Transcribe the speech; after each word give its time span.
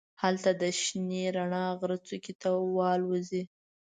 هلته 0.21 0.49
د 0.61 0.63
شنې 0.81 1.23
رڼا 1.35 1.65
غره 1.79 1.97
څوکې 2.07 2.33
ته 2.41 2.49
والوزي. 2.75 3.43